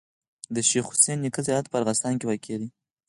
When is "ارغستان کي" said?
1.81-2.25